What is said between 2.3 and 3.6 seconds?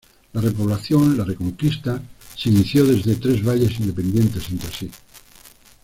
se inició desde tres